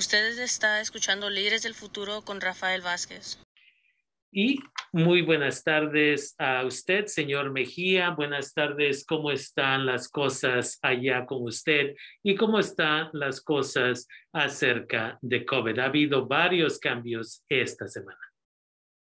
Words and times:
Ustedes 0.00 0.38
está 0.38 0.80
escuchando 0.80 1.28
Líderes 1.28 1.62
del 1.62 1.74
Futuro 1.74 2.22
con 2.22 2.40
Rafael 2.40 2.80
Vázquez. 2.80 3.38
Y 4.32 4.58
muy 4.92 5.20
buenas 5.20 5.62
tardes 5.62 6.34
a 6.38 6.64
usted, 6.64 7.04
señor 7.04 7.52
Mejía. 7.52 8.08
Buenas 8.08 8.54
tardes. 8.54 9.04
¿Cómo 9.04 9.30
están 9.30 9.84
las 9.84 10.08
cosas 10.08 10.78
allá 10.80 11.26
con 11.26 11.42
usted? 11.42 11.96
¿Y 12.22 12.34
cómo 12.34 12.58
están 12.60 13.10
las 13.12 13.42
cosas 13.42 14.08
acerca 14.32 15.18
de 15.20 15.44
COVID? 15.44 15.78
Ha 15.78 15.84
habido 15.84 16.26
varios 16.26 16.78
cambios 16.78 17.44
esta 17.50 17.86
semana. 17.86 18.20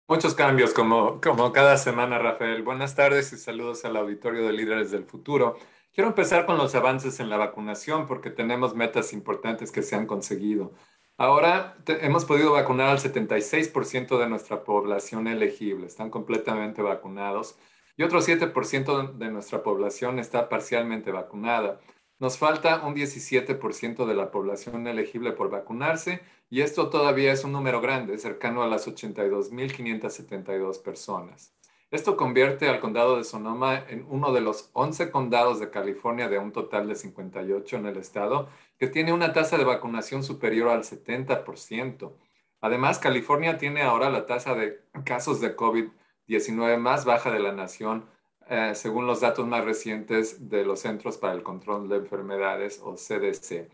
Muchos 0.09 0.35
cambios, 0.35 0.75
como, 0.75 1.21
como 1.21 1.53
cada 1.53 1.77
semana, 1.77 2.19
Rafael. 2.19 2.65
Buenas 2.65 2.97
tardes 2.97 3.33
y 3.33 3.37
saludos 3.37 3.85
al 3.85 3.97
auditorio 3.97 4.45
de 4.45 4.53
Líderes 4.53 4.91
del 4.91 5.05
Futuro. 5.05 5.57
Quiero 5.93 6.09
empezar 6.09 6.47
con 6.47 6.57
los 6.57 6.75
avances 6.77 7.19
en 7.19 7.29
la 7.29 7.37
vacunación 7.37 8.07
porque 8.07 8.31
tenemos 8.31 8.77
metas 8.77 9.13
importantes 9.13 9.73
que 9.73 9.83
se 9.83 9.97
han 9.97 10.07
conseguido. 10.07 10.73
Ahora 11.17 11.77
hemos 11.87 12.25
podido 12.25 12.53
vacunar 12.53 12.91
al 12.91 12.99
76% 12.99 14.19
de 14.19 14.29
nuestra 14.29 14.63
población 14.63 15.27
elegible, 15.27 15.87
están 15.87 16.09
completamente 16.09 16.81
vacunados 16.81 17.59
y 17.97 18.05
otro 18.05 18.21
7% 18.21 19.19
de 19.19 19.31
nuestra 19.31 19.63
población 19.65 20.21
está 20.21 20.49
parcialmente 20.49 21.11
vacunada. 21.11 21.81
Nos 22.21 22.39
falta 22.39 22.87
un 22.87 22.95
17% 22.95 24.07
de 24.07 24.15
la 24.15 24.31
población 24.31 24.87
elegible 24.87 25.33
por 25.33 25.51
vacunarse 25.51 26.21
y 26.49 26.61
esto 26.61 26.89
todavía 26.89 27.33
es 27.33 27.45
un 27.45 27.53
número 27.53 27.81
grande, 27.81 28.17
cercano 28.17 28.63
a 28.63 28.69
las 28.69 28.87
82.572 28.87 30.83
personas. 30.83 31.53
Esto 31.91 32.17
convierte 32.17 32.69
al 32.69 32.79
condado 32.79 33.17
de 33.17 33.25
Sonoma 33.25 33.85
en 33.89 34.07
uno 34.09 34.33
de 34.33 34.41
los 34.41 34.71
11 34.75 35.11
condados 35.11 35.59
de 35.59 35.71
California 35.71 36.29
de 36.29 36.39
un 36.39 36.53
total 36.53 36.87
de 36.87 36.95
58 36.95 37.77
en 37.79 37.87
el 37.87 37.97
estado 37.97 38.49
que 38.79 38.87
tiene 38.87 39.13
una 39.13 39.33
tasa 39.33 39.59
de 39.59 39.65
vacunación 39.65 40.23
superior 40.23 40.69
al 40.69 40.85
70%. 40.85 42.13
Además, 42.61 43.01
California 43.01 43.59
tiene 43.59 43.83
ahora 43.83 44.09
la 44.09 44.27
tasa 44.27 44.55
de 44.55 44.81
casos 45.05 45.41
de 45.41 45.57
COVID-19 45.57 46.79
más 46.79 47.05
baja 47.05 47.33
de 47.33 47.41
la 47.41 47.53
nación, 47.53 48.07
eh, 48.49 48.73
según 48.77 49.09
los 49.09 49.21
datos 49.21 49.47
más 49.49 49.65
recientes 49.65 50.49
de 50.49 50.65
los 50.65 50.81
Centros 50.81 51.19
para 51.19 51.33
el 51.33 51.43
Control 51.43 51.89
de 51.89 51.97
Enfermedades 51.97 52.81
o 52.85 52.95
CDC. 52.95 53.69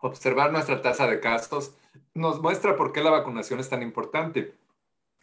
Observar 0.00 0.52
nuestra 0.52 0.82
tasa 0.82 1.06
de 1.06 1.18
casos 1.20 1.74
nos 2.12 2.42
muestra 2.42 2.76
por 2.76 2.92
qué 2.92 3.02
la 3.02 3.10
vacunación 3.10 3.58
es 3.58 3.70
tan 3.70 3.82
importante. 3.82 4.54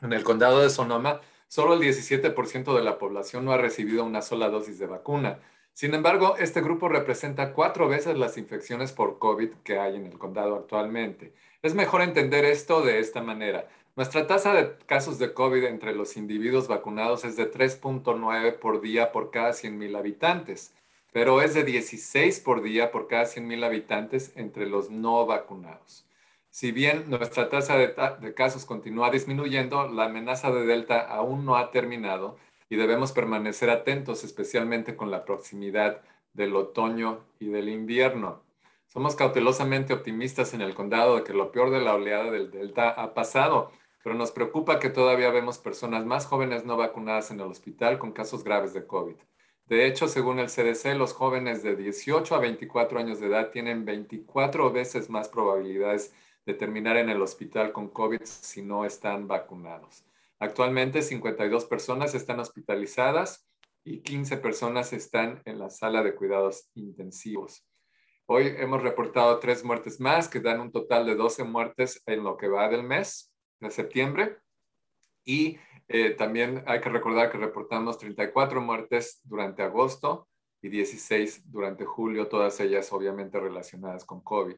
En 0.01 0.11
el 0.11 0.23
condado 0.23 0.61
de 0.61 0.69
Sonoma, 0.69 1.21
Solo 1.55 1.75
el 1.75 1.79
17% 1.79 2.75
de 2.75 2.83
la 2.83 2.97
población 2.97 3.45
no 3.45 3.53
ha 3.53 3.57
recibido 3.57 4.03
una 4.03 4.21
sola 4.21 4.49
dosis 4.49 4.77
de 4.77 4.87
vacuna. 4.87 5.39
Sin 5.71 5.93
embargo, 5.93 6.35
este 6.37 6.59
grupo 6.59 6.89
representa 6.89 7.53
cuatro 7.53 7.87
veces 7.87 8.17
las 8.17 8.37
infecciones 8.37 8.91
por 8.91 9.19
COVID 9.19 9.51
que 9.63 9.79
hay 9.79 9.95
en 9.95 10.05
el 10.05 10.17
condado 10.17 10.57
actualmente. 10.57 11.31
Es 11.61 11.73
mejor 11.73 12.01
entender 12.01 12.43
esto 12.43 12.81
de 12.81 12.99
esta 12.99 13.21
manera. 13.21 13.69
Nuestra 13.95 14.27
tasa 14.27 14.53
de 14.53 14.75
casos 14.85 15.17
de 15.17 15.31
COVID 15.31 15.63
entre 15.63 15.95
los 15.95 16.17
individuos 16.17 16.67
vacunados 16.67 17.23
es 17.23 17.37
de 17.37 17.49
3.9 17.49 18.59
por 18.59 18.81
día 18.81 19.13
por 19.13 19.31
cada 19.31 19.51
100.000 19.51 19.97
habitantes, 19.97 20.73
pero 21.13 21.41
es 21.41 21.53
de 21.53 21.63
16 21.63 22.41
por 22.41 22.63
día 22.63 22.91
por 22.91 23.07
cada 23.07 23.23
100.000 23.23 23.63
habitantes 23.63 24.33
entre 24.35 24.65
los 24.65 24.89
no 24.89 25.25
vacunados. 25.25 26.05
Si 26.55 26.71
bien 26.71 27.09
nuestra 27.09 27.49
tasa 27.49 27.75
de, 27.75 28.33
casos 28.33 28.63
continúa 28.63 29.09
disminuyendo, 29.09 29.89
la 29.89 30.05
amenaza 30.05 30.51
de 30.51 30.65
Delta 30.65 31.01
aún 31.01 31.43
no 31.43 31.57
ha 31.57 31.69
terminado 31.69 32.37
y 32.69 32.77
debemos 32.77 33.11
permanecer 33.11 33.69
atentos, 33.69 34.23
especialmente 34.23 34.95
con 34.95 35.11
la 35.11 35.25
proximidad 35.25 36.01
del 36.31 36.55
otoño 36.55 37.25
y 37.39 37.47
del 37.49 37.67
invierno. 37.67 38.41
Somos 38.85 39.17
cautelosamente 39.17 39.91
optimistas 39.91 40.53
en 40.53 40.61
el 40.61 40.73
condado 40.73 41.17
de 41.17 41.23
que 41.25 41.33
lo 41.33 41.51
peor 41.51 41.71
de 41.71 41.81
la 41.81 41.93
oleada 41.93 42.31
del 42.31 42.51
Delta 42.51 42.89
ha 42.89 43.13
pasado, 43.13 43.73
pero 44.01 44.15
nos 44.15 44.31
preocupa 44.31 44.79
que 44.79 44.89
todavía 44.89 45.31
vemos 45.31 45.57
personas 45.57 46.05
más 46.05 46.25
jóvenes 46.25 46.63
no 46.63 46.77
vacunadas 46.77 47.31
en 47.31 47.41
el 47.41 47.47
hospital 47.47 47.99
con 47.99 48.13
casos 48.13 48.45
graves 48.45 48.73
de 48.73 48.87
COVID. 48.87 49.15
De 49.65 49.87
hecho, 49.87 50.07
según 50.07 50.39
el 50.39 50.47
CDC, 50.47 50.95
los 50.95 51.11
jóvenes 51.11 51.63
de 51.63 51.75
18 51.75 52.33
a 52.33 52.39
24 52.39 52.97
años 52.97 53.19
de 53.19 53.27
edad 53.27 53.49
tienen 53.49 53.83
24 53.83 54.71
veces 54.71 55.09
más 55.09 55.27
probabilidades 55.27 56.13
de 56.45 56.53
terminar 56.53 56.97
en 56.97 57.09
el 57.09 57.21
hospital 57.21 57.71
con 57.71 57.89
COVID 57.89 58.21
si 58.23 58.61
no 58.61 58.85
están 58.85 59.27
vacunados. 59.27 60.05
Actualmente 60.39 61.01
52 61.01 61.65
personas 61.65 62.13
están 62.13 62.39
hospitalizadas 62.39 63.47
y 63.83 64.01
15 64.01 64.37
personas 64.37 64.93
están 64.93 65.41
en 65.45 65.59
la 65.59 65.69
sala 65.69 66.03
de 66.03 66.15
cuidados 66.15 66.69
intensivos. 66.75 67.65
Hoy 68.27 68.53
hemos 68.57 68.81
reportado 68.81 69.39
tres 69.39 69.63
muertes 69.63 69.99
más, 69.99 70.27
que 70.27 70.39
dan 70.39 70.59
un 70.59 70.71
total 70.71 71.05
de 71.05 71.15
12 71.15 71.43
muertes 71.43 72.01
en 72.07 72.23
lo 72.23 72.37
que 72.37 72.47
va 72.47 72.67
del 72.69 72.83
mes 72.83 73.31
de 73.59 73.69
septiembre. 73.69 74.37
Y 75.23 75.57
eh, 75.87 76.11
también 76.11 76.63
hay 76.65 76.81
que 76.81 76.89
recordar 76.89 77.31
que 77.31 77.37
reportamos 77.37 77.99
34 77.99 78.61
muertes 78.61 79.21
durante 79.23 79.61
agosto 79.61 80.27
y 80.61 80.69
16 80.69 81.51
durante 81.51 81.85
julio, 81.85 82.27
todas 82.27 82.59
ellas 82.59 82.91
obviamente 82.91 83.39
relacionadas 83.39 84.03
con 84.03 84.21
COVID. 84.21 84.55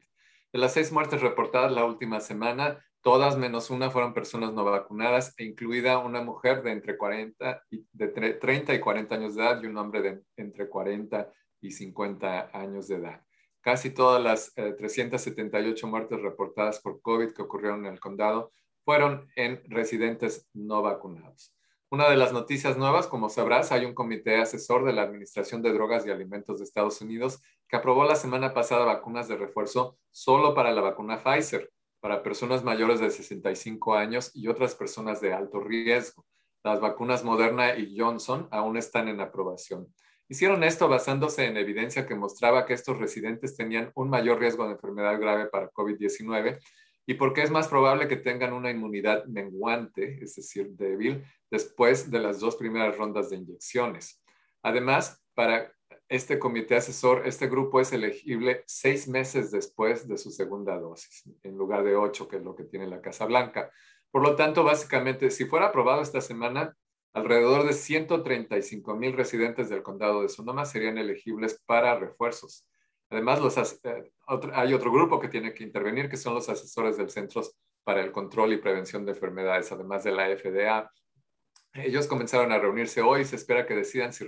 De 0.52 0.58
las 0.58 0.72
seis 0.72 0.92
muertes 0.92 1.20
reportadas 1.20 1.72
la 1.72 1.84
última 1.84 2.20
semana, 2.20 2.82
todas 3.02 3.36
menos 3.36 3.68
una 3.70 3.90
fueron 3.90 4.14
personas 4.14 4.54
no 4.54 4.64
vacunadas, 4.64 5.34
e 5.36 5.44
incluida 5.44 5.98
una 5.98 6.22
mujer 6.22 6.62
de 6.62 6.72
entre 6.72 6.96
40 6.96 7.64
y, 7.70 7.86
de 7.92 8.08
30 8.08 8.74
y 8.74 8.80
40 8.80 9.14
años 9.14 9.34
de 9.34 9.42
edad 9.42 9.62
y 9.62 9.66
un 9.66 9.76
hombre 9.76 10.00
de 10.00 10.22
entre 10.36 10.68
40 10.68 11.30
y 11.60 11.70
50 11.70 12.50
años 12.52 12.88
de 12.88 12.96
edad. 12.96 13.22
Casi 13.60 13.90
todas 13.90 14.22
las 14.22 14.54
378 14.54 15.86
eh, 15.86 15.90
muertes 15.90 16.22
reportadas 16.22 16.80
por 16.80 17.02
COVID 17.02 17.32
que 17.32 17.42
ocurrieron 17.42 17.84
en 17.84 17.92
el 17.92 18.00
condado 18.00 18.52
fueron 18.84 19.28
en 19.36 19.62
residentes 19.66 20.48
no 20.54 20.80
vacunados. 20.80 21.57
Una 21.90 22.10
de 22.10 22.16
las 22.18 22.34
noticias 22.34 22.76
nuevas, 22.76 23.06
como 23.06 23.30
sabrás, 23.30 23.72
hay 23.72 23.86
un 23.86 23.94
comité 23.94 24.36
asesor 24.36 24.84
de 24.84 24.92
la 24.92 25.04
Administración 25.04 25.62
de 25.62 25.72
Drogas 25.72 26.04
y 26.04 26.10
Alimentos 26.10 26.58
de 26.58 26.64
Estados 26.64 27.00
Unidos 27.00 27.40
que 27.66 27.76
aprobó 27.76 28.04
la 28.04 28.14
semana 28.14 28.52
pasada 28.52 28.84
vacunas 28.84 29.26
de 29.26 29.38
refuerzo 29.38 29.96
solo 30.10 30.54
para 30.54 30.70
la 30.72 30.82
vacuna 30.82 31.16
Pfizer, 31.16 31.72
para 32.00 32.22
personas 32.22 32.62
mayores 32.62 33.00
de 33.00 33.08
65 33.08 33.94
años 33.94 34.30
y 34.34 34.48
otras 34.48 34.74
personas 34.74 35.22
de 35.22 35.32
alto 35.32 35.60
riesgo. 35.60 36.26
Las 36.62 36.78
vacunas 36.78 37.24
Moderna 37.24 37.74
y 37.74 37.98
Johnson 37.98 38.48
aún 38.50 38.76
están 38.76 39.08
en 39.08 39.22
aprobación. 39.22 39.88
Hicieron 40.28 40.64
esto 40.64 40.88
basándose 40.88 41.46
en 41.46 41.56
evidencia 41.56 42.06
que 42.06 42.14
mostraba 42.14 42.66
que 42.66 42.74
estos 42.74 42.98
residentes 42.98 43.56
tenían 43.56 43.92
un 43.94 44.10
mayor 44.10 44.38
riesgo 44.40 44.66
de 44.66 44.72
enfermedad 44.72 45.18
grave 45.18 45.46
para 45.46 45.70
COVID-19 45.70 46.58
y 47.08 47.14
porque 47.14 47.40
es 47.40 47.50
más 47.50 47.68
probable 47.68 48.06
que 48.06 48.16
tengan 48.16 48.52
una 48.52 48.70
inmunidad 48.70 49.24
menguante, 49.24 50.22
es 50.22 50.34
decir, 50.36 50.72
débil, 50.72 51.24
después 51.50 52.10
de 52.10 52.18
las 52.18 52.38
dos 52.38 52.56
primeras 52.56 52.98
rondas 52.98 53.30
de 53.30 53.36
inyecciones. 53.36 54.22
Además, 54.62 55.24
para 55.32 55.72
este 56.10 56.38
comité 56.38 56.76
asesor, 56.76 57.26
este 57.26 57.48
grupo 57.48 57.80
es 57.80 57.94
elegible 57.94 58.62
seis 58.66 59.08
meses 59.08 59.50
después 59.50 60.06
de 60.06 60.18
su 60.18 60.30
segunda 60.30 60.78
dosis, 60.78 61.24
en 61.44 61.56
lugar 61.56 61.82
de 61.82 61.96
ocho, 61.96 62.28
que 62.28 62.36
es 62.36 62.42
lo 62.42 62.54
que 62.54 62.64
tiene 62.64 62.86
la 62.86 63.00
Casa 63.00 63.24
Blanca. 63.24 63.70
Por 64.10 64.22
lo 64.22 64.36
tanto, 64.36 64.62
básicamente, 64.62 65.30
si 65.30 65.46
fuera 65.46 65.68
aprobado 65.68 66.02
esta 66.02 66.20
semana, 66.20 66.76
alrededor 67.14 67.66
de 67.66 67.72
135 67.72 68.96
mil 68.96 69.14
residentes 69.14 69.70
del 69.70 69.82
condado 69.82 70.20
de 70.20 70.28
Sonoma 70.28 70.66
serían 70.66 70.98
elegibles 70.98 71.58
para 71.64 71.98
refuerzos. 71.98 72.66
Además, 73.10 73.40
eh, 73.84 74.12
hay 74.52 74.74
otro 74.74 74.92
grupo 74.92 75.18
que 75.18 75.28
tiene 75.28 75.54
que 75.54 75.64
intervenir, 75.64 76.08
que 76.08 76.16
son 76.16 76.34
los 76.34 76.48
asesores 76.48 76.96
del 76.96 77.10
Centros 77.10 77.56
para 77.82 78.02
el 78.02 78.12
Control 78.12 78.52
y 78.52 78.58
Prevención 78.58 79.06
de 79.06 79.12
Enfermedades, 79.12 79.72
además 79.72 80.04
de 80.04 80.12
la 80.12 80.26
FDA. 80.26 80.90
Ellos 81.72 82.06
comenzaron 82.06 82.52
a 82.52 82.58
reunirse 82.58 83.00
hoy 83.00 83.22
y 83.22 83.24
se 83.24 83.36
espera 83.36 83.66
que 83.66 83.74
decidan 83.74 84.12
si, 84.12 84.26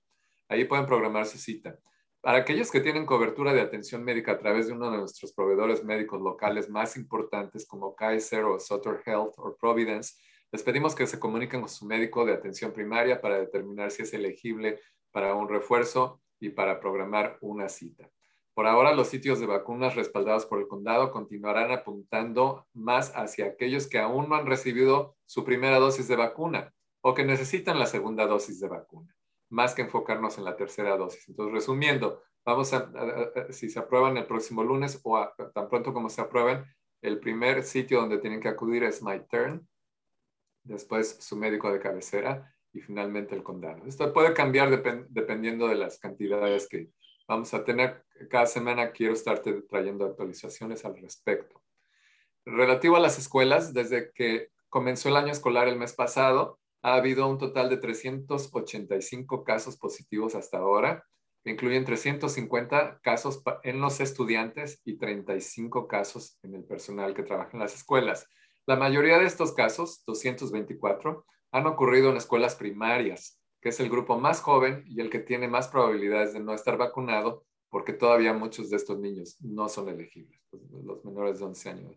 Ahí 0.48 0.64
pueden 0.64 0.86
programar 0.86 1.26
su 1.26 1.38
cita. 1.38 1.78
Para 2.20 2.38
aquellos 2.38 2.72
que 2.72 2.80
tienen 2.80 3.06
cobertura 3.06 3.52
de 3.52 3.60
atención 3.60 4.02
médica 4.02 4.32
a 4.32 4.38
través 4.38 4.66
de 4.66 4.72
uno 4.72 4.90
de 4.90 4.98
nuestros 4.98 5.32
proveedores 5.32 5.84
médicos 5.84 6.20
locales 6.20 6.68
más 6.68 6.96
importantes 6.96 7.64
como 7.64 7.94
Kaiser 7.94 8.42
o 8.42 8.58
Sutter 8.58 9.02
Health 9.06 9.34
o 9.36 9.56
Providence, 9.56 10.20
les 10.50 10.64
pedimos 10.64 10.96
que 10.96 11.06
se 11.06 11.20
comuniquen 11.20 11.60
con 11.60 11.68
su 11.68 11.86
médico 11.86 12.24
de 12.24 12.32
atención 12.32 12.72
primaria 12.72 13.20
para 13.20 13.38
determinar 13.38 13.92
si 13.92 14.02
es 14.02 14.12
elegible 14.14 14.80
para 15.12 15.36
un 15.36 15.48
refuerzo 15.48 16.20
y 16.40 16.48
para 16.48 16.80
programar 16.80 17.38
una 17.40 17.68
cita. 17.68 18.10
Por 18.54 18.66
ahora, 18.66 18.94
los 18.94 19.08
sitios 19.08 19.40
de 19.40 19.46
vacunas 19.46 19.94
respaldados 19.94 20.44
por 20.44 20.58
el 20.58 20.68
condado 20.68 21.10
continuarán 21.10 21.70
apuntando 21.70 22.66
más 22.74 23.12
hacia 23.16 23.46
aquellos 23.46 23.86
que 23.86 23.98
aún 23.98 24.28
no 24.28 24.34
han 24.36 24.46
recibido 24.46 25.16
su 25.24 25.44
primera 25.44 25.78
dosis 25.78 26.06
de 26.08 26.16
vacuna 26.16 26.74
o 27.00 27.14
que 27.14 27.24
necesitan 27.24 27.78
la 27.78 27.86
segunda 27.86 28.26
dosis 28.26 28.60
de 28.60 28.68
vacuna, 28.68 29.16
más 29.50 29.74
que 29.74 29.82
enfocarnos 29.82 30.36
en 30.36 30.44
la 30.44 30.56
tercera 30.56 30.96
dosis. 30.98 31.28
Entonces, 31.28 31.54
resumiendo, 31.54 32.22
vamos 32.44 32.74
a, 32.74 32.90
si 33.50 33.70
se 33.70 33.78
aprueban 33.78 34.18
el 34.18 34.26
próximo 34.26 34.62
lunes 34.62 35.00
o 35.02 35.18
tan 35.54 35.68
pronto 35.68 35.94
como 35.94 36.10
se 36.10 36.20
aprueben, 36.20 36.64
el 37.00 37.18
primer 37.20 37.62
sitio 37.62 38.00
donde 38.00 38.18
tienen 38.18 38.40
que 38.40 38.48
acudir 38.48 38.84
es 38.84 39.02
MyTurn, 39.02 39.66
después 40.64 41.16
su 41.20 41.36
médico 41.36 41.72
de 41.72 41.80
cabecera 41.80 42.54
y 42.72 42.80
finalmente 42.80 43.34
el 43.34 43.42
condado. 43.42 43.84
Esto 43.86 44.12
puede 44.12 44.34
cambiar 44.34 44.70
dependiendo 45.08 45.68
de 45.68 45.74
las 45.74 45.98
cantidades 45.98 46.68
que 46.68 46.90
vamos 47.28 47.52
a 47.54 47.64
tener. 47.64 48.04
Cada 48.30 48.46
semana 48.46 48.92
quiero 48.92 49.12
estarte 49.12 49.62
trayendo 49.62 50.04
actualizaciones 50.04 50.84
al 50.84 50.96
respecto. 50.96 51.62
Relativo 52.44 52.96
a 52.96 53.00
las 53.00 53.18
escuelas, 53.18 53.72
desde 53.72 54.12
que 54.12 54.50
comenzó 54.68 55.08
el 55.08 55.16
año 55.16 55.32
escolar 55.32 55.68
el 55.68 55.76
mes 55.76 55.92
pasado, 55.92 56.58
ha 56.82 56.94
habido 56.94 57.28
un 57.28 57.38
total 57.38 57.68
de 57.68 57.76
385 57.76 59.44
casos 59.44 59.76
positivos 59.76 60.34
hasta 60.34 60.58
ahora, 60.58 61.04
que 61.44 61.50
incluyen 61.50 61.84
350 61.84 63.00
casos 63.02 63.42
en 63.62 63.80
los 63.80 64.00
estudiantes 64.00 64.80
y 64.84 64.98
35 64.98 65.86
casos 65.88 66.38
en 66.42 66.54
el 66.54 66.64
personal 66.64 67.14
que 67.14 67.22
trabaja 67.22 67.50
en 67.52 67.60
las 67.60 67.74
escuelas. 67.74 68.28
La 68.66 68.76
mayoría 68.76 69.18
de 69.18 69.26
estos 69.26 69.52
casos, 69.54 70.04
224, 70.06 71.24
han 71.52 71.66
ocurrido 71.66 72.10
en 72.10 72.16
escuelas 72.16 72.54
primarias, 72.54 73.41
que 73.62 73.68
es 73.68 73.78
el 73.78 73.88
grupo 73.88 74.18
más 74.18 74.40
joven 74.40 74.84
y 74.86 75.00
el 75.00 75.08
que 75.08 75.20
tiene 75.20 75.46
más 75.46 75.68
probabilidades 75.68 76.32
de 76.32 76.40
no 76.40 76.52
estar 76.52 76.76
vacunado, 76.76 77.44
porque 77.70 77.92
todavía 77.92 78.34
muchos 78.34 78.68
de 78.68 78.76
estos 78.76 78.98
niños 78.98 79.36
no 79.40 79.68
son 79.68 79.88
elegibles, 79.88 80.42
pues, 80.50 80.62
los 80.84 81.04
menores 81.04 81.38
de 81.38 81.44
11 81.46 81.70
años. 81.70 81.96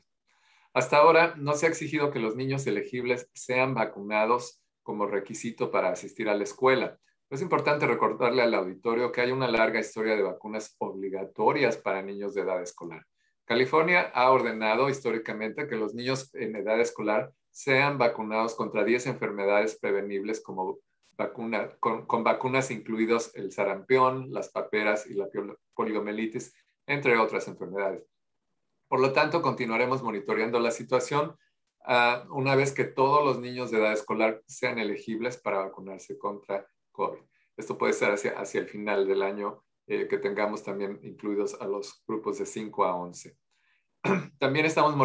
Hasta 0.73 0.97
ahora 0.97 1.35
no 1.37 1.53
se 1.53 1.65
ha 1.65 1.69
exigido 1.69 2.11
que 2.11 2.19
los 2.19 2.35
niños 2.35 2.67
elegibles 2.67 3.29
sean 3.33 3.73
vacunados 3.73 4.61
como 4.83 5.07
requisito 5.07 5.71
para 5.71 5.89
asistir 5.89 6.29
a 6.29 6.35
la 6.35 6.43
escuela. 6.43 6.99
Es 7.29 7.41
importante 7.41 7.87
recordarle 7.87 8.43
al 8.43 8.53
auditorio 8.53 9.11
que 9.11 9.21
hay 9.21 9.31
una 9.31 9.47
larga 9.47 9.79
historia 9.79 10.15
de 10.15 10.21
vacunas 10.21 10.75
obligatorias 10.77 11.77
para 11.77 12.03
niños 12.03 12.35
de 12.35 12.41
edad 12.41 12.61
escolar. 12.61 13.03
California 13.45 14.01
ha 14.13 14.29
ordenado 14.31 14.89
históricamente 14.89 15.67
que 15.67 15.75
los 15.75 15.95
niños 15.95 16.33
en 16.35 16.55
edad 16.55 16.79
escolar 16.79 17.31
sean 17.49 17.97
vacunados 17.97 18.53
contra 18.53 18.83
10 18.83 19.07
enfermedades 19.07 19.79
prevenibles 19.79 20.41
como 20.41 20.79
vacuna, 21.17 21.69
con, 21.79 22.23
vacunas 22.23 22.71
incluidos 22.71 23.35
el 23.35 23.51
sarampión, 23.51 24.31
las 24.31 24.49
paperas 24.49 25.07
y 25.07 25.13
la 25.13 25.27
poliomielitis, 25.73 26.53
entre 26.87 27.17
otras 27.17 27.47
enfermedades. 27.47 28.05
Por 28.87 28.99
lo 28.99 29.11
tanto, 29.13 29.41
continuaremos 29.41 30.03
monitoreando 30.03 30.59
la 30.59 30.71
situación 30.71 31.35
uh, 31.87 32.33
una 32.33 32.55
vez 32.55 32.71
que 32.71 32.83
todos 32.83 33.25
los 33.25 33.39
niños 33.39 33.71
de 33.71 33.79
edad 33.79 33.93
escolar 33.93 34.41
sean 34.45 34.79
elegibles 34.79 35.37
para 35.37 35.59
vacunarse 35.59 36.17
contra 36.17 36.67
COVID. 36.91 37.21
Esto 37.57 37.77
puede 37.77 37.93
ser 37.93 38.11
hacia, 38.11 38.39
hacia 38.39 38.61
el 38.61 38.67
final 38.67 39.07
del 39.07 39.21
año 39.21 39.63
eh, 39.87 40.07
que 40.07 40.17
tengamos 40.17 40.63
también 40.63 40.99
incluidos 41.03 41.61
a 41.61 41.67
los 41.67 42.03
grupos 42.07 42.39
de 42.39 42.47
5 42.47 42.85
a 42.85 42.95
11. 42.95 43.37
También 44.39 44.65
estamos 44.65 44.95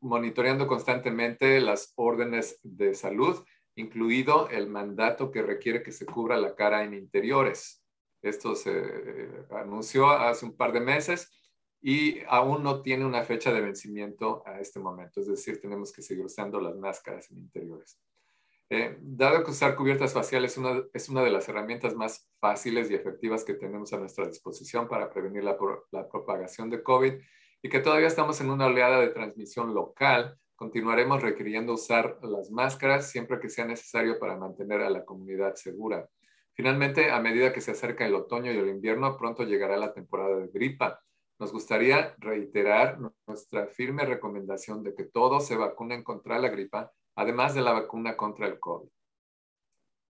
monitoreando 0.00 0.66
constantemente 0.66 1.60
las 1.60 1.92
órdenes 1.94 2.58
de 2.64 2.94
salud, 2.94 3.44
incluido 3.76 4.48
el 4.48 4.68
mandato 4.68 5.30
que 5.30 5.42
requiere 5.42 5.82
que 5.82 5.92
se 5.92 6.06
cubra 6.06 6.36
la 6.36 6.54
cara 6.54 6.84
en 6.84 6.94
interiores. 6.94 7.84
Esto 8.22 8.54
se 8.54 8.72
eh, 8.72 9.46
anunció 9.50 10.08
hace 10.10 10.46
un 10.46 10.56
par 10.56 10.72
de 10.72 10.80
meses 10.80 11.30
y 11.80 12.20
aún 12.28 12.62
no 12.62 12.80
tiene 12.82 13.04
una 13.04 13.22
fecha 13.24 13.52
de 13.52 13.60
vencimiento 13.60 14.42
a 14.46 14.60
este 14.60 14.80
momento. 14.80 15.20
Es 15.20 15.26
decir, 15.26 15.60
tenemos 15.60 15.92
que 15.92 16.02
seguir 16.02 16.24
usando 16.24 16.60
las 16.60 16.76
máscaras 16.76 17.30
en 17.30 17.38
interiores. 17.38 17.98
Eh, 18.70 18.96
dado 19.02 19.44
que 19.44 19.50
usar 19.50 19.76
cubiertas 19.76 20.14
faciales 20.14 20.58
es 20.94 21.08
una, 21.08 21.22
de 21.22 21.30
las 21.30 21.48
herramientas 21.48 21.94
más 21.94 22.30
fáciles 22.40 22.90
y 22.90 22.94
efectivas 22.94 23.44
que 23.44 23.54
tenemos 23.54 23.92
a 23.92 23.98
nuestra 23.98 24.26
disposición 24.26 24.88
para 24.88 25.10
prevenir 25.10 25.44
la 25.44 26.08
propagación 26.08 26.70
de 26.70 26.82
COVID 26.82 27.14
y 27.64 27.68
que 27.70 27.80
todavía 27.80 28.08
estamos 28.08 28.40
en 28.42 28.50
una 28.50 28.66
oleada 28.66 29.00
de 29.00 29.08
transmisión 29.08 29.74
local, 29.74 30.38
continuaremos 30.56 31.22
requiriendo 31.22 31.74
usar 31.74 32.18
las 32.22 32.50
máscaras 32.50 33.10
siempre 33.10 33.40
que 33.40 33.48
sea 33.48 33.64
necesario 33.64 34.18
para 34.18 34.36
mantener 34.36 34.80
a 34.82 34.90
la 34.90 35.04
comunidad 35.04 35.54
segura. 35.54 36.08
Finalmente, 36.54 37.10
a 37.10 37.20
medida 37.20 37.52
que 37.52 37.60
se 37.60 37.72
acerca 37.72 38.06
el 38.06 38.14
otoño 38.14 38.52
y 38.52 38.56
el 38.56 38.68
invierno, 38.68 39.16
pronto 39.16 39.42
llegará 39.42 39.76
la 39.76 39.92
temporada 39.92 40.36
de 40.36 40.48
gripa. 40.48 41.00
Nos 41.38 41.52
gustaría 41.52 42.14
reiterar 42.18 42.98
nuestra 43.26 43.66
firme 43.66 44.04
recomendación 44.04 44.84
de 44.84 44.94
que 44.94 45.04
todos 45.04 45.46
se 45.46 45.56
vacunen 45.56 46.04
contra 46.04 46.38
la 46.38 46.48
gripa, 46.48 46.92
además 47.16 47.54
de 47.54 47.62
la 47.62 47.72
vacuna 47.72 48.16
contra 48.16 48.46
el 48.46 48.60
COVID. 48.60 48.88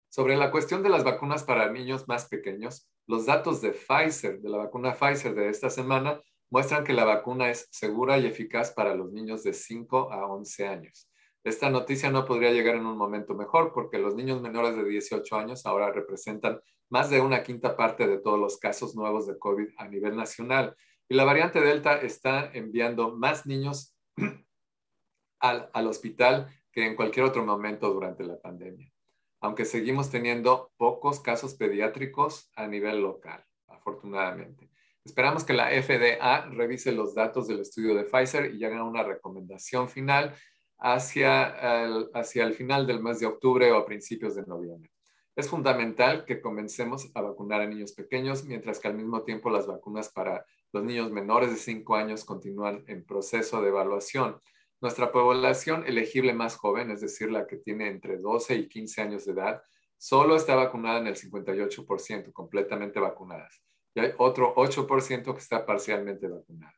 Sobre 0.09 0.37
la 0.37 0.51
cuestión 0.51 0.83
de 0.83 0.89
las 0.89 1.03
vacunas 1.03 1.43
para 1.43 1.71
niños 1.71 2.07
más 2.07 2.27
pequeños, 2.27 2.87
los 3.07 3.25
datos 3.25 3.61
de 3.61 3.71
Pfizer, 3.71 4.39
de 4.39 4.49
la 4.49 4.57
vacuna 4.57 4.93
Pfizer 4.93 5.33
de 5.33 5.49
esta 5.49 5.69
semana, 5.69 6.21
muestran 6.49 6.83
que 6.83 6.93
la 6.93 7.05
vacuna 7.05 7.49
es 7.49 7.67
segura 7.71 8.17
y 8.17 8.25
eficaz 8.25 8.71
para 8.71 8.95
los 8.95 9.11
niños 9.11 9.43
de 9.43 9.53
5 9.53 10.11
a 10.11 10.27
11 10.27 10.67
años. 10.67 11.09
Esta 11.43 11.69
noticia 11.69 12.09
no 12.09 12.25
podría 12.25 12.51
llegar 12.51 12.75
en 12.75 12.85
un 12.85 12.97
momento 12.97 13.33
mejor 13.33 13.71
porque 13.73 13.99
los 13.99 14.15
niños 14.15 14.41
menores 14.41 14.75
de 14.75 14.83
18 14.83 15.35
años 15.35 15.65
ahora 15.65 15.91
representan 15.91 16.59
más 16.89 17.09
de 17.09 17.21
una 17.21 17.43
quinta 17.43 17.75
parte 17.75 18.07
de 18.07 18.17
todos 18.17 18.39
los 18.39 18.57
casos 18.57 18.95
nuevos 18.95 19.27
de 19.27 19.37
COVID 19.37 19.69
a 19.77 19.87
nivel 19.87 20.15
nacional 20.15 20.75
y 21.09 21.15
la 21.15 21.23
variante 21.23 21.61
Delta 21.61 22.01
está 22.01 22.51
enviando 22.53 23.15
más 23.15 23.45
niños 23.45 23.95
al, 25.39 25.69
al 25.73 25.87
hospital 25.87 26.53
que 26.71 26.85
en 26.85 26.95
cualquier 26.95 27.25
otro 27.25 27.45
momento 27.45 27.93
durante 27.93 28.23
la 28.23 28.39
pandemia, 28.39 28.91
aunque 29.39 29.65
seguimos 29.65 30.09
teniendo 30.09 30.71
pocos 30.77 31.21
casos 31.21 31.55
pediátricos 31.55 32.51
a 32.55 32.67
nivel 32.67 33.01
local, 33.01 33.43
afortunadamente. 33.67 34.69
Esperamos 35.07 35.45
que 35.45 35.53
la 35.53 35.69
FDA 35.69 36.47
revise 36.47 36.91
los 36.91 37.15
datos 37.15 37.47
del 37.47 37.61
estudio 37.61 37.95
de 37.95 38.03
Pfizer 38.03 38.53
y 38.53 38.65
haga 38.65 38.83
una 38.83 39.03
recomendación 39.03 39.87
final 39.87 40.35
hacia 40.79 41.85
el, 41.85 42.09
hacia 42.13 42.43
el 42.43 42.53
final 42.53 42.85
del 42.85 43.01
mes 43.01 43.21
de 43.21 43.25
octubre 43.25 43.71
o 43.71 43.77
a 43.77 43.85
principios 43.85 44.35
de 44.35 44.45
noviembre. 44.45 44.91
Es 45.33 45.47
fundamental 45.47 46.25
que 46.25 46.41
comencemos 46.41 47.09
a 47.15 47.21
vacunar 47.21 47.61
a 47.61 47.67
niños 47.67 47.93
pequeños, 47.93 48.43
mientras 48.43 48.81
que 48.81 48.89
al 48.89 48.95
mismo 48.95 49.23
tiempo 49.23 49.49
las 49.49 49.65
vacunas 49.65 50.09
para 50.09 50.45
los 50.73 50.83
niños 50.83 51.09
menores 51.09 51.51
de 51.51 51.55
5 51.55 51.95
años 51.95 52.25
continúan 52.25 52.83
en 52.87 53.05
proceso 53.05 53.61
de 53.61 53.69
evaluación. 53.69 54.41
Nuestra 54.81 55.13
población 55.13 55.85
elegible 55.87 56.33
más 56.33 56.57
joven, 56.57 56.91
es 56.91 56.99
decir, 56.99 57.31
la 57.31 57.47
que 57.47 57.55
tiene 57.55 57.87
entre 57.87 58.17
12 58.17 58.55
y 58.55 58.67
15 58.67 59.01
años 59.01 59.25
de 59.25 59.31
edad, 59.31 59.61
solo 59.97 60.35
está 60.35 60.55
vacunada 60.55 60.99
en 60.99 61.07
el 61.07 61.15
58%, 61.15 62.33
completamente 62.33 62.99
vacunadas. 62.99 63.63
Y 63.97 63.99
hay 63.99 64.11
otro 64.19 64.53
8% 64.53 65.33
que 65.33 65.39
está 65.39 65.65
parcialmente 65.65 66.27
vacunado. 66.27 66.71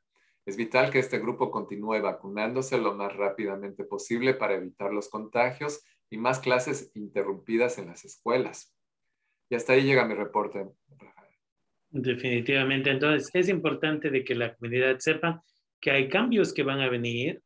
Es 0.46 0.56
vital 0.56 0.90
que 0.90 1.00
este 1.00 1.20
grupo 1.20 1.52
continúe 1.52 2.00
vacunándose 2.02 2.78
lo 2.78 2.96
más 2.96 3.14
rápidamente 3.14 3.84
posible 3.84 4.36
para 4.36 4.54
evitar 4.54 4.94
los 4.94 5.10
contagios 5.10 5.84
y 6.10 6.16
más 6.18 6.40
clases 6.40 6.94
interrumpidas 6.96 7.78
en 7.78 7.88
las 7.88 8.06
escuelas. 8.06 8.74
Y 9.50 9.56
hasta 9.56 9.74
ahí 9.74 9.84
llega 9.84 10.08
mi 10.08 10.14
reporte, 10.14 10.66
Definitivamente. 11.90 12.90
Entonces, 12.90 13.30
es 13.34 13.50
importante 13.50 14.10
de 14.12 14.24
que 14.24 14.36
la 14.36 14.56
comunidad 14.56 15.00
sepa 15.00 15.44
que 15.82 15.92
hay 15.92 16.08
cambios 16.08 16.54
que 16.54 16.64
van 16.64 16.80
a 16.80 16.88
venir. 16.88 17.42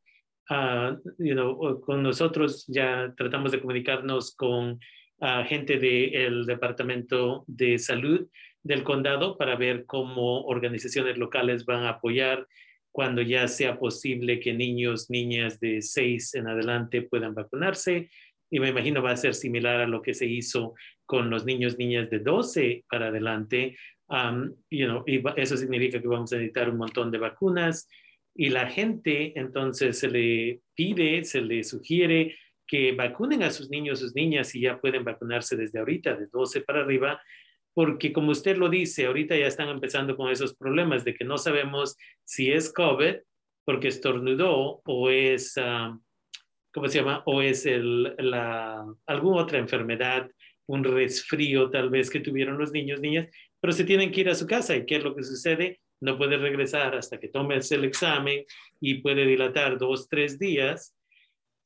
Uh, 0.51 0.99
you 1.17 1.33
know, 1.33 1.81
con 1.81 2.03
nosotros 2.03 2.65
ya 2.67 3.11
tratamos 3.17 3.51
de 3.51 3.59
comunicarnos 3.59 4.35
con 4.35 4.73
uh, 5.17 5.43
gente 5.47 5.79
del 5.79 6.45
Departamento 6.45 7.43
de 7.47 7.79
Salud 7.79 8.27
del 8.63 8.83
condado 8.83 9.37
para 9.37 9.55
ver 9.55 9.85
cómo 9.85 10.45
organizaciones 10.45 11.17
locales 11.17 11.65
van 11.65 11.83
a 11.83 11.89
apoyar 11.89 12.47
cuando 12.91 13.21
ya 13.21 13.47
sea 13.47 13.79
posible 13.79 14.39
que 14.39 14.53
niños, 14.53 15.09
niñas 15.09 15.59
de 15.59 15.81
6 15.81 16.35
en 16.35 16.47
adelante 16.47 17.01
puedan 17.01 17.33
vacunarse. 17.33 18.09
Y 18.49 18.59
me 18.59 18.69
imagino 18.69 19.01
va 19.01 19.11
a 19.11 19.17
ser 19.17 19.33
similar 19.33 19.81
a 19.81 19.87
lo 19.87 20.01
que 20.01 20.13
se 20.13 20.27
hizo 20.27 20.75
con 21.05 21.29
los 21.29 21.43
niños, 21.43 21.77
niñas 21.77 22.09
de 22.09 22.19
12 22.19 22.85
para 22.87 23.07
adelante, 23.07 23.75
Um, 24.13 24.53
y 24.69 24.83
eso 25.37 25.57
significa 25.57 26.01
que 26.01 26.07
vamos 26.07 26.31
a 26.33 26.35
necesitar 26.35 26.69
un 26.69 26.77
montón 26.77 27.09
de 27.09 27.17
vacunas 27.17 27.87
y 28.35 28.49
la 28.49 28.67
gente 28.67 29.33
entonces 29.39 29.97
se 29.97 30.07
le 30.07 30.61
pide, 30.75 31.23
se 31.23 31.41
le 31.41 31.63
sugiere 31.63 32.35
que 32.67 32.91
vacunen 32.91 33.43
a 33.43 33.49
sus 33.49 33.69
niños, 33.69 33.99
sus 33.99 34.13
niñas 34.13 34.53
y 34.55 34.61
ya 34.61 34.79
pueden 34.79 35.03
vacunarse 35.03 35.55
desde 35.55 35.79
ahorita, 35.79 36.15
de 36.15 36.27
12 36.27 36.61
para 36.61 36.81
arriba, 36.81 37.21
porque 37.73 38.13
como 38.13 38.31
usted 38.31 38.57
lo 38.57 38.69
dice, 38.69 39.05
ahorita 39.05 39.35
ya 39.35 39.47
están 39.47 39.69
empezando 39.69 40.15
con 40.15 40.31
esos 40.31 40.55
problemas 40.55 41.03
de 41.03 41.13
que 41.13 41.25
no 41.25 41.37
sabemos 41.37 41.97
si 42.23 42.51
es 42.51 42.71
COVID 42.71 43.15
porque 43.65 43.87
estornudó 43.87 44.81
o 44.85 45.09
es, 45.09 45.55
uh, 45.57 45.99
¿cómo 46.73 46.87
se 46.87 46.99
llama? 46.99 47.23
O 47.25 47.41
es 47.41 47.65
el, 47.65 48.15
la, 48.17 48.85
alguna 49.05 49.41
otra 49.41 49.59
enfermedad, 49.59 50.29
un 50.67 50.83
resfrío 50.83 51.69
tal 51.69 51.89
vez 51.89 52.09
que 52.09 52.19
tuvieron 52.19 52.57
los 52.57 52.71
niños, 52.71 52.99
niñas, 52.99 53.27
pero 53.59 53.73
se 53.73 53.85
tienen 53.85 54.11
que 54.11 54.21
ir 54.21 54.29
a 54.29 54.35
su 54.35 54.45
casa. 54.45 54.75
¿Y 54.75 54.85
qué 54.85 54.97
es 54.97 55.03
lo 55.03 55.15
que 55.15 55.23
sucede? 55.23 55.79
no 56.03 56.17
puede 56.17 56.37
regresar 56.37 56.95
hasta 56.95 57.17
que 57.17 57.29
tomes 57.29 57.71
el 57.71 57.85
examen 57.85 58.45
y 58.81 58.95
puede 58.95 59.25
dilatar 59.25 59.77
dos, 59.77 60.09
tres 60.09 60.37
días. 60.37 60.95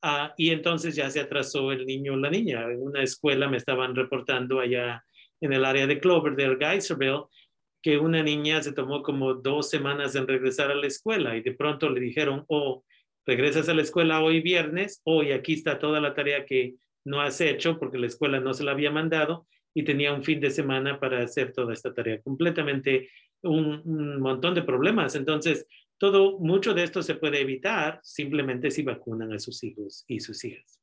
Ah, 0.04 0.34
y 0.38 0.52
entonces 0.52 0.96
ya 0.96 1.10
se 1.10 1.20
atrasó 1.20 1.72
el 1.72 1.86
niño 1.86 2.14
o 2.14 2.18
la 2.18 2.30
niña. 2.30 2.64
En 2.72 2.84
una 2.84 3.02
escuela 3.02 3.50
me 3.50 3.58
estaban 3.58 3.96
reportando 3.96 4.60
allá 4.60 5.04
en 5.42 5.54
el 5.54 5.66
área 5.66 5.88
de 5.88 6.00
Cloverdale, 6.00 6.58
Geyserville, 6.60 7.26
que 7.82 7.98
una 7.98 8.24
niña 8.24 8.62
se 8.62 8.74
tomó 8.74 9.04
como 9.04 9.34
dos 9.34 9.70
semanas 9.70 10.16
en 10.16 10.28
regresar 10.28 10.72
a 10.72 10.76
la 10.76 10.88
escuela 10.88 11.38
y 11.38 11.42
de 11.42 11.54
pronto 11.54 11.90
le 11.90 12.00
dijeron, 12.00 12.44
oh, 12.48 12.84
regresas 13.26 13.70
a 13.70 13.74
la 13.74 13.82
escuela 13.82 14.22
hoy 14.22 14.42
viernes, 14.42 15.02
hoy 15.04 15.32
aquí 15.32 15.54
está 15.54 15.80
toda 15.80 16.00
la 16.00 16.14
tarea 16.14 16.46
que 16.46 16.76
no 17.06 17.22
has 17.22 17.40
hecho 17.40 17.78
porque 17.80 17.98
la 17.98 18.08
escuela 18.08 18.40
no 18.40 18.54
se 18.54 18.64
la 18.64 18.72
había 18.72 18.92
mandado 18.92 19.48
y 19.74 19.84
tenía 19.84 20.14
un 20.14 20.24
fin 20.24 20.40
de 20.40 20.50
semana 20.50 21.00
para 21.00 21.24
hacer 21.24 21.54
toda 21.54 21.74
esta 21.74 21.94
tarea. 21.94 22.22
Completamente 22.22 23.10
un 23.44 24.20
montón 24.20 24.56
de 24.56 24.64
problemas. 24.64 25.16
Entonces, 25.16 25.68
todo, 25.98 26.40
mucho 26.40 26.74
de 26.74 26.84
esto 26.84 27.02
se 27.02 27.16
puede 27.16 27.42
evitar 27.42 28.00
simplemente 28.04 28.72
si 28.72 28.84
vacunan 28.84 29.34
a 29.34 29.40
sus 29.40 29.64
hijos 29.64 30.04
y 30.08 30.20
sus 30.20 30.44
hijas. 30.46 30.77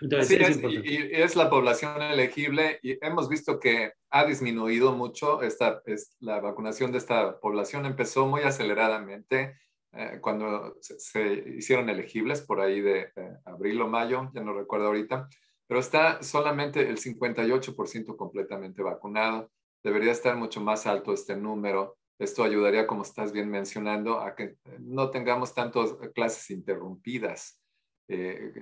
Entonces, 0.00 0.58
es, 0.58 0.62
y, 0.62 0.96
es 1.12 1.36
la 1.36 1.48
población 1.48 2.02
elegible 2.02 2.78
y 2.82 2.98
hemos 3.04 3.28
visto 3.28 3.58
que 3.58 3.92
ha 4.10 4.24
disminuido 4.26 4.92
mucho 4.92 5.42
esta, 5.42 5.80
es, 5.86 6.14
la 6.20 6.40
vacunación 6.40 6.92
de 6.92 6.98
esta 6.98 7.38
población. 7.40 7.86
Empezó 7.86 8.26
muy 8.26 8.42
aceleradamente 8.42 9.56
eh, 9.92 10.18
cuando 10.20 10.76
se, 10.80 11.54
hicieron 11.56 11.88
elegibles 11.88 12.42
por 12.42 12.60
ahí 12.60 12.82
de 12.82 13.08
eh, 13.16 13.36
abril 13.46 13.80
o 13.80 13.88
mayo, 13.88 14.30
ya 14.34 14.42
no 14.42 14.52
recuerdo 14.52 14.86
ahorita, 14.88 15.28
pero 15.66 15.80
está 15.80 16.22
solamente 16.22 16.88
el 16.88 16.98
58% 16.98 18.16
completamente 18.16 18.82
vacunado. 18.82 19.50
Debería 19.82 20.12
estar 20.12 20.36
mucho 20.36 20.60
más 20.60 20.86
alto 20.86 21.14
este 21.14 21.36
número. 21.36 21.96
Esto 22.18 22.44
ayudaría, 22.44 22.86
como 22.86 23.02
estás 23.02 23.32
bien 23.32 23.50
mencionando, 23.50 24.20
a 24.20 24.34
que 24.34 24.56
no 24.78 25.10
tengamos 25.10 25.54
tantas 25.54 25.94
clases 26.14 26.50
interrumpidas. 26.50 27.60
Eh, 28.08 28.52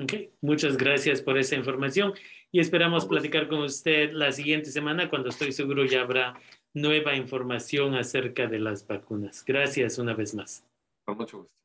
Okay. 0.04 0.34
Muchas 0.42 0.78
gracias 0.78 1.22
por 1.22 1.38
esa 1.38 1.56
información 1.56 2.14
y 2.52 2.60
esperamos 2.60 3.06
platicar 3.06 3.48
con 3.48 3.60
usted 3.60 4.12
la 4.12 4.32
siguiente 4.32 4.72
semana 4.72 5.10
cuando 5.10 5.30
estoy 5.30 5.54
seguro 5.54 5.86
ya 5.86 6.02
habrá 6.02 6.40
nueva 6.74 7.16
información 7.16 7.96
acerca 7.96 8.48
de 8.48 8.60
las 8.60 8.86
vacunas. 8.86 9.44
Gracias 9.46 9.98
una 9.98 10.14
vez 10.14 10.36
más. 10.36 10.66
Con 11.06 11.18
mucho 11.18 11.38
gusto. 11.40 11.65